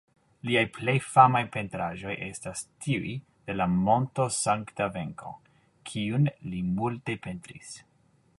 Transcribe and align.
Liaj 0.47 0.61
plej 0.77 0.93
famaj 1.07 1.41
pentraĵoj 1.55 2.15
estas 2.29 2.63
tiuj 2.85 3.13
de 3.51 3.57
la 3.59 3.69
monto 3.75 4.27
Sankta-Venko 4.39 5.35
kiun 5.91 6.27
li 6.53 6.65
multe 6.73 7.21
pentris. 7.29 7.77